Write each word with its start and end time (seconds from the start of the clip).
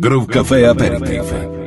Groove 0.00 0.28
Café 0.28 0.64
Aperitif. 0.64 1.59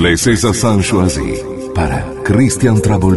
Café 0.00 0.08
Aperitif. 0.08 0.08
Les 0.08 0.16
César 0.16 0.54
sans 0.54 0.80
choisi 0.80 1.34
para 1.74 2.04
Christian 2.24 2.80
Trouble 2.80 3.16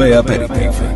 Café 0.00 0.14
América. 0.14 0.89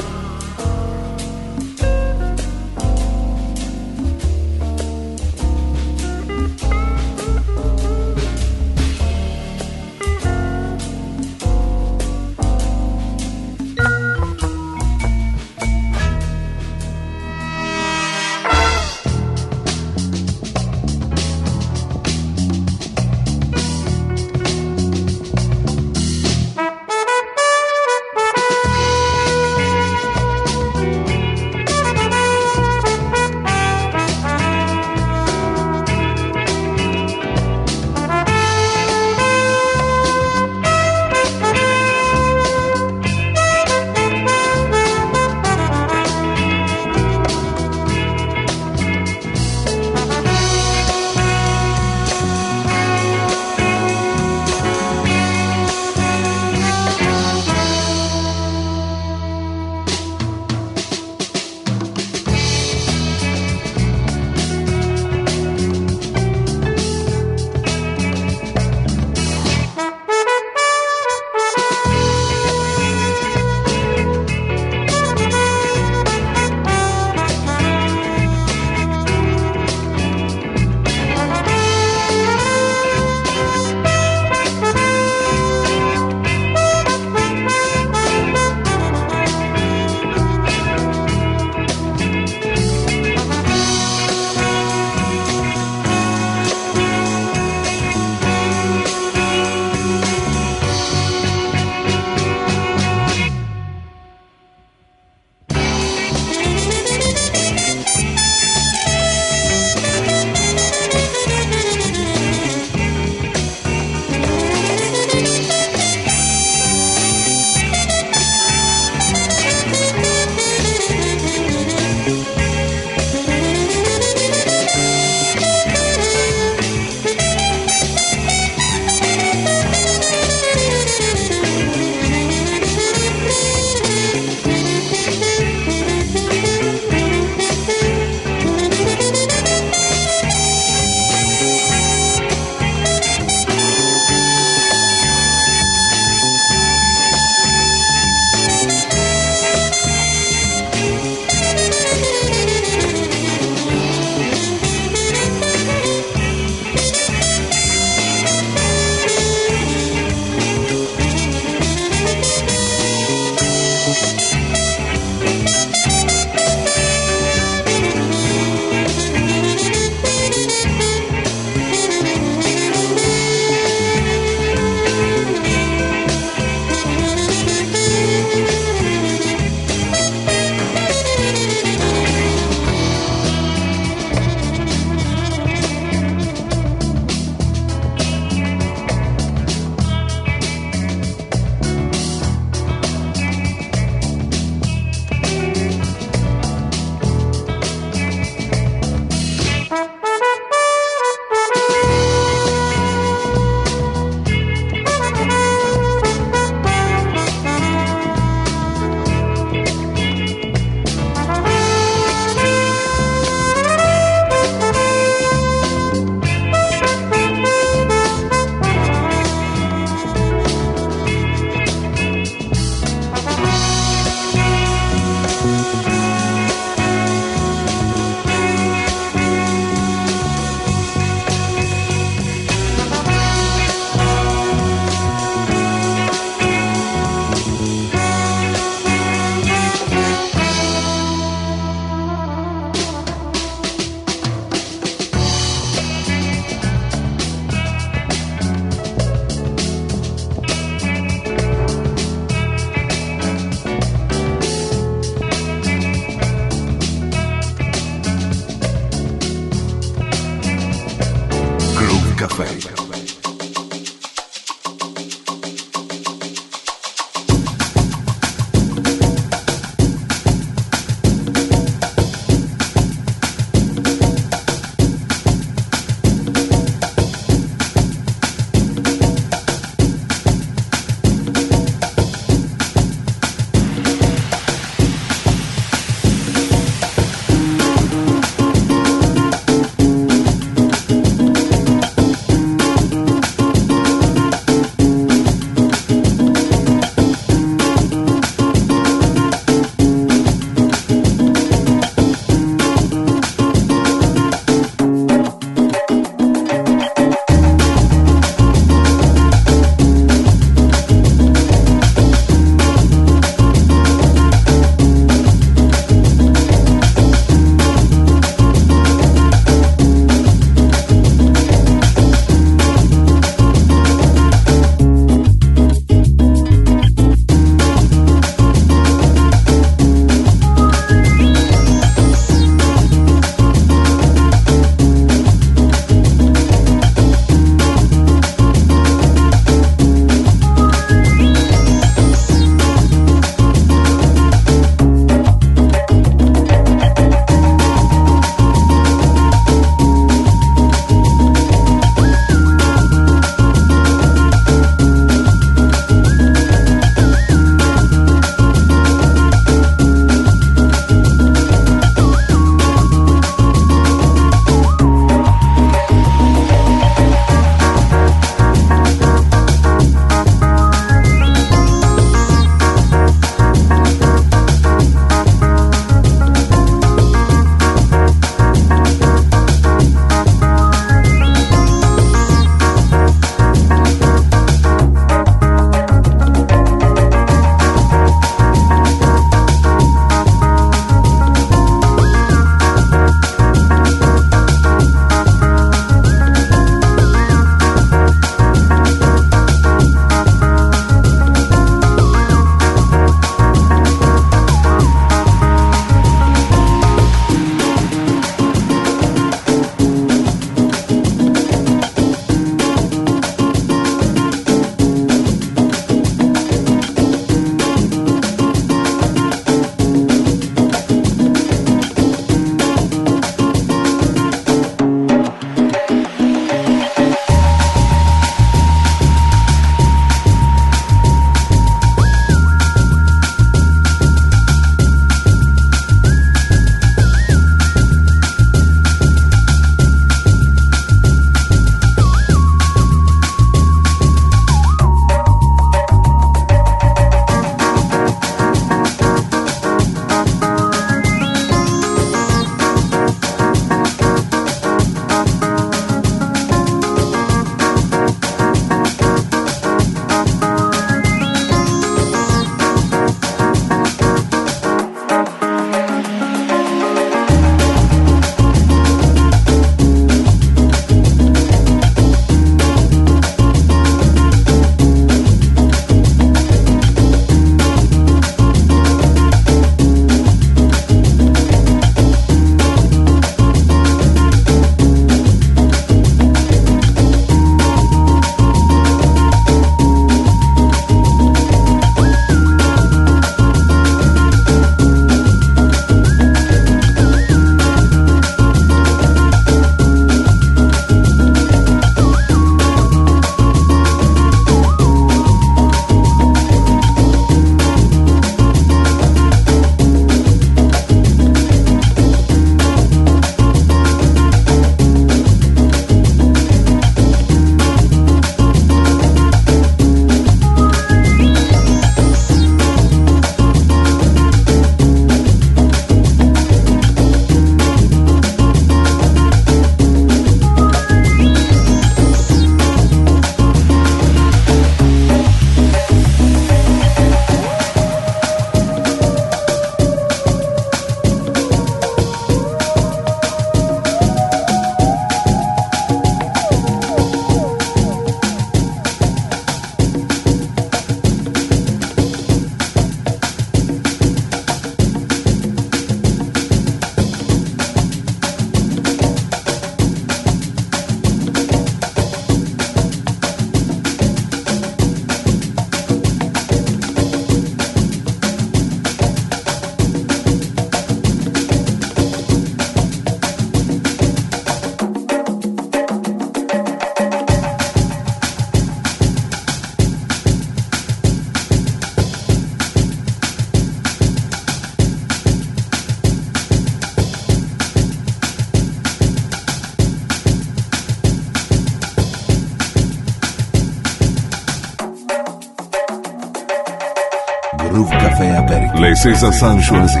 César 599.06 599.32
Sanchoisi 599.32 600.00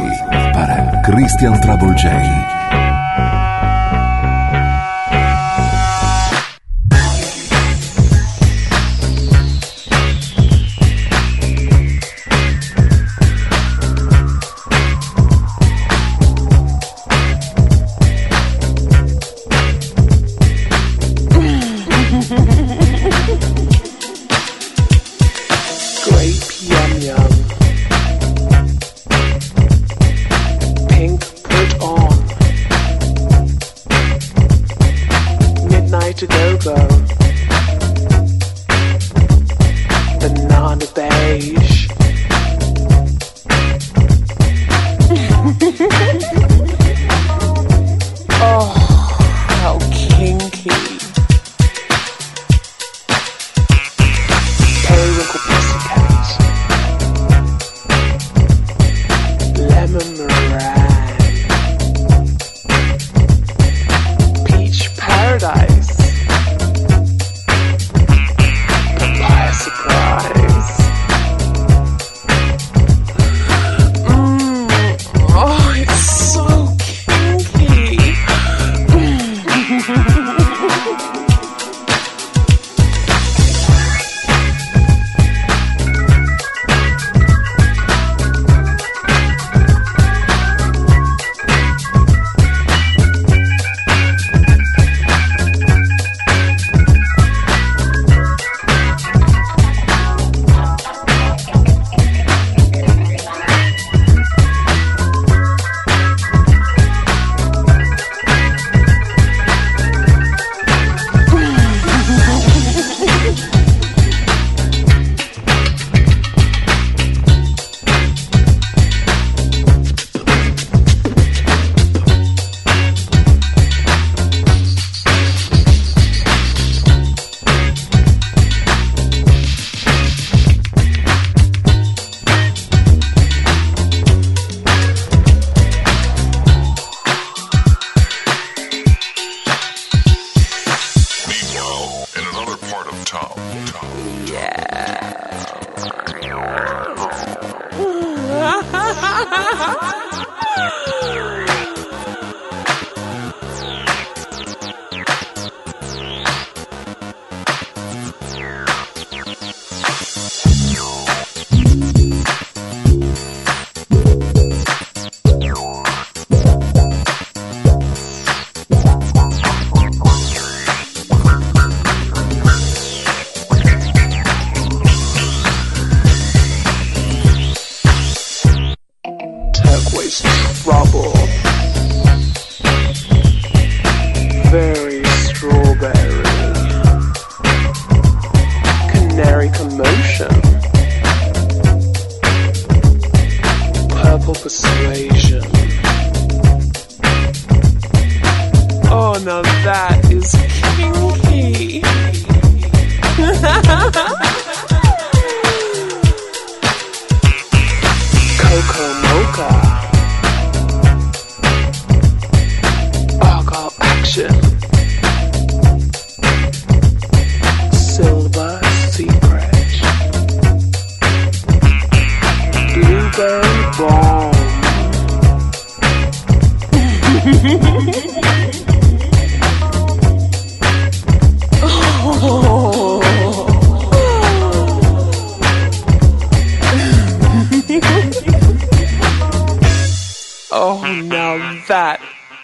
para 0.52 1.00
Christian 1.02 1.60
Trouble 1.60 1.94
J. 1.96 2.56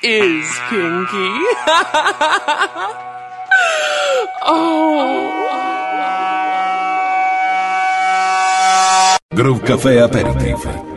is 0.03 0.59
kinky. 0.68 1.32
oh. 4.46 5.28
Groove 9.34 9.62
Café 9.62 10.00
Aperitif 10.03 10.91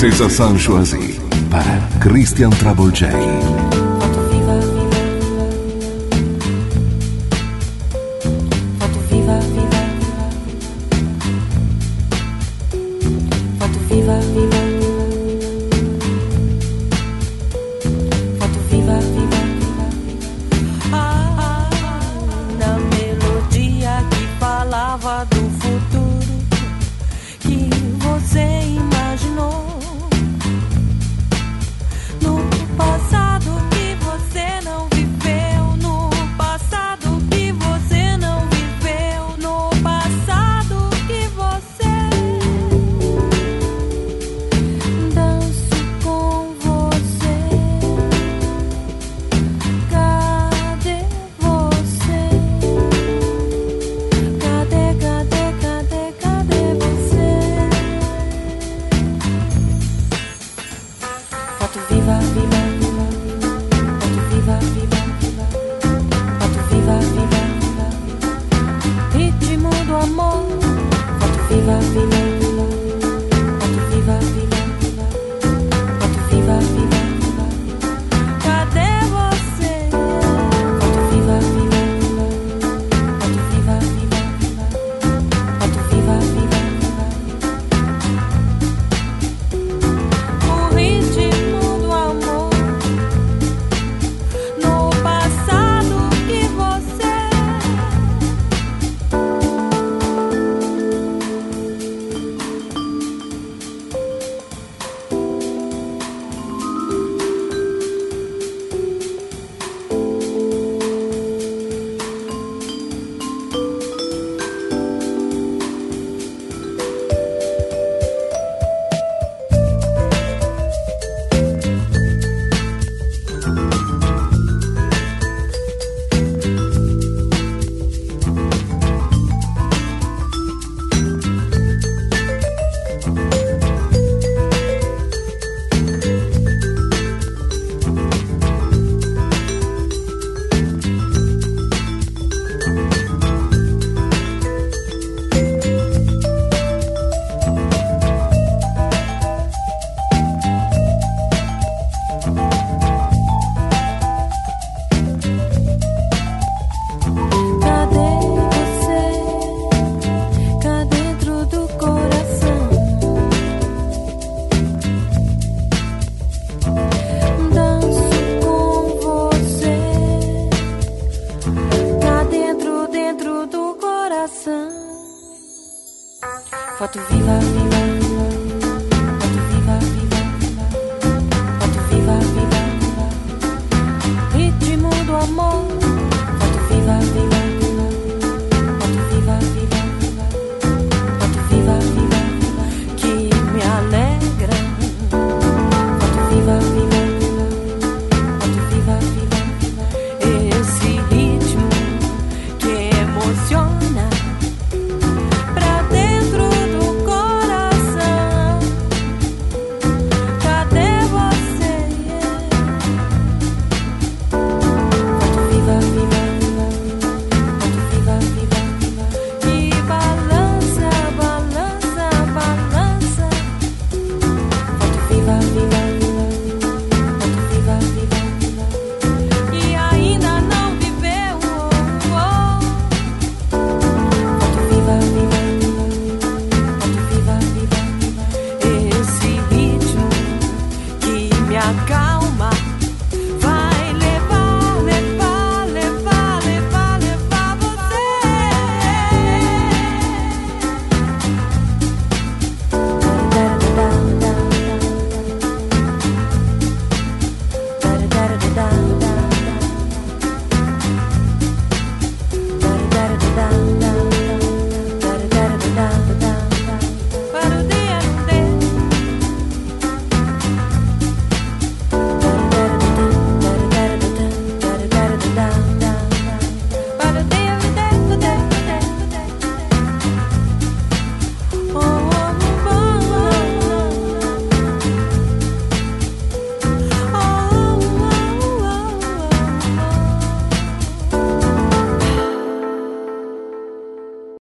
César 0.00 0.30
Sanchoisi 0.30 1.20
para 1.50 1.86
Christian 2.00 2.48
Travolgei. 2.48 3.59